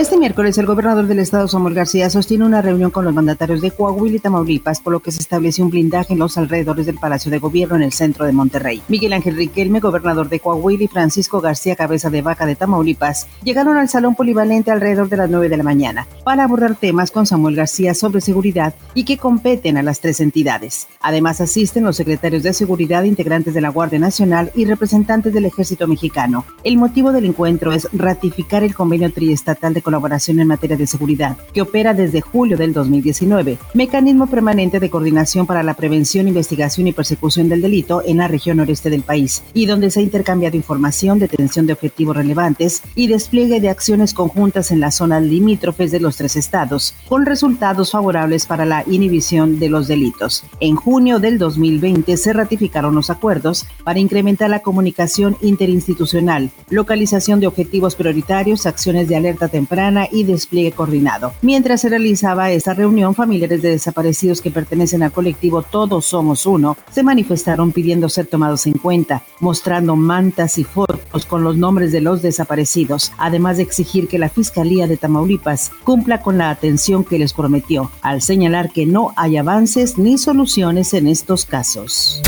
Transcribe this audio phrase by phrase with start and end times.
[0.00, 3.70] Este miércoles, el gobernador del estado, Samuel García, sostiene una reunión con los mandatarios de
[3.70, 7.30] Coahuila y Tamaulipas, por lo que se estableció un blindaje en los alrededores del Palacio
[7.30, 8.80] de Gobierno en el centro de Monterrey.
[8.88, 13.76] Miguel Ángel Riquelme, gobernador de Coahuila, y Francisco García Cabeza de Vaca de Tamaulipas, llegaron
[13.76, 17.56] al salón polivalente alrededor de las 9 de la mañana para abordar temas con Samuel
[17.56, 20.88] García sobre seguridad y que competen a las tres entidades.
[21.02, 25.86] Además, asisten los secretarios de seguridad, integrantes de la Guardia Nacional y representantes del Ejército
[25.86, 26.46] Mexicano.
[26.64, 31.36] El motivo del encuentro es ratificar el convenio triestatal de colaboración en materia de seguridad,
[31.52, 36.92] que opera desde julio del 2019, mecanismo permanente de coordinación para la prevención, investigación y
[36.92, 41.18] persecución del delito en la región noreste del país, y donde se ha intercambiado información,
[41.18, 46.16] detención de objetivos relevantes y despliegue de acciones conjuntas en las zonas limítrofes de los
[46.16, 50.44] tres estados, con resultados favorables para la inhibición de los delitos.
[50.60, 57.48] En junio del 2020 se ratificaron los acuerdos para incrementar la comunicación interinstitucional, localización de
[57.48, 59.79] objetivos prioritarios, acciones de alerta temprana,
[60.12, 61.32] y despliegue coordinado.
[61.40, 66.76] Mientras se realizaba esta reunión, familiares de desaparecidos que pertenecen al colectivo Todos Somos Uno
[66.90, 72.02] se manifestaron pidiendo ser tomados en cuenta, mostrando mantas y fotos con los nombres de
[72.02, 77.18] los desaparecidos, además de exigir que la Fiscalía de Tamaulipas cumpla con la atención que
[77.18, 82.22] les prometió, al señalar que no hay avances ni soluciones en estos casos.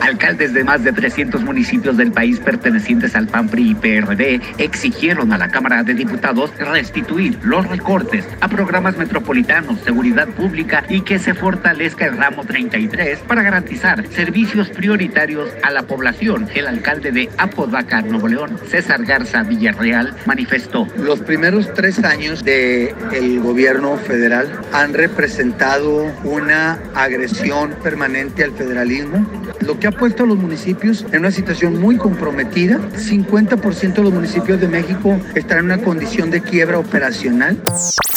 [0.00, 5.32] Alcaldes de más de 300 municipios del país pertenecientes al PAN, PRI y PRD exigieron
[5.32, 11.18] a la Cámara de Diputados restituir los recortes a programas metropolitanos, seguridad pública y que
[11.18, 16.48] se fortalezca el ramo 33 para garantizar servicios prioritarios a la población.
[16.54, 20.86] El alcalde de Apodaca, Nuevo León, César Garza Villarreal, manifestó.
[20.96, 29.26] Los primeros tres años del el gobierno federal han representado una agresión permanente al federalismo,
[29.60, 32.78] lo que puesto a los municipios en una situación muy comprometida.
[32.96, 37.60] 50% de los municipios de México están en una condición de quiebra operacional.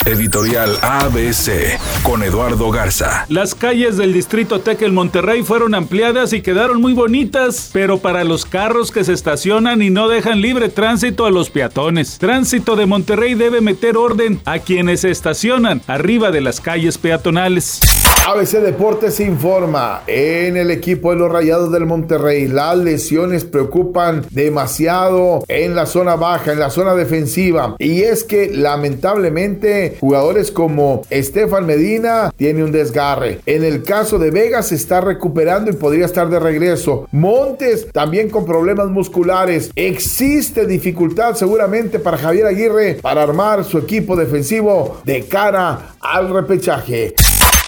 [0.06, 3.24] Editorial ABC con Eduardo Garza.
[3.28, 8.44] Las calles del distrito Tekel Monterrey fueron ampliadas y quedaron muy bonitas, pero para los
[8.44, 12.18] carros que se estacionan y no dejan libre tránsito a los peatones.
[12.18, 17.80] Tránsito de Monterrey debe meter orden a quienes se estacionan arriba de las calles peatonales.
[18.26, 25.44] ABC Deportes informa, en el equipo de los Rayados del Monterrey las lesiones preocupan demasiado
[25.48, 27.76] en la zona baja, en la zona defensiva.
[27.78, 33.40] Y es que lamentablemente jugadores como Estefan Medina tiene un desgarre.
[33.46, 37.06] En el caso de Vega se está recuperando y podría estar de regreso.
[37.12, 39.70] Montes también con problemas musculares.
[39.74, 47.14] Existe dificultad seguramente para Javier Aguirre para armar su equipo defensivo de cara al repechaje.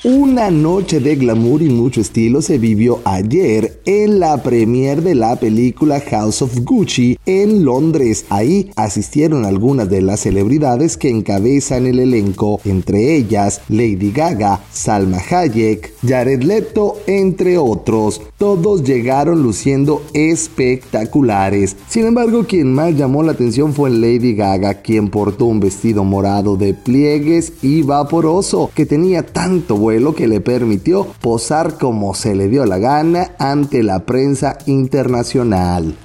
[0.09, 5.35] Una noche de glamour y mucho estilo se vivió ayer en la premier de la
[5.35, 8.25] película House of Gucci en Londres.
[8.29, 15.19] Ahí asistieron algunas de las celebridades que encabezan el elenco, entre ellas Lady Gaga, Salma
[15.19, 18.23] Hayek, Jared Leto, entre otros.
[18.39, 21.75] Todos llegaron luciendo espectaculares.
[21.89, 26.57] Sin embargo, quien más llamó la atención fue Lady Gaga, quien portó un vestido morado
[26.57, 32.35] de pliegues y vaporoso que tenía tanto vuelo lo que le permitió posar como se
[32.35, 35.97] le dio la gana ante la prensa internacional.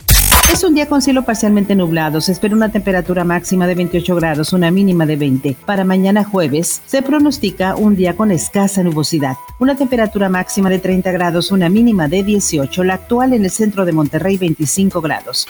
[0.52, 2.19] Es un día con cielo parcialmente nublado.
[2.19, 5.56] Se espera una temperatura máxima de 28 grados, una mínima de 20.
[5.66, 9.38] Para mañana jueves se pronostica un día con escasa nubosidad.
[9.59, 12.84] Una temperatura máxima de 30 grados, una mínima de 18.
[12.84, 15.47] La actual en el centro de Monterrey 25 grados.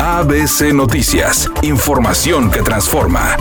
[0.00, 1.50] ABC Noticias.
[1.62, 3.36] Información que transforma.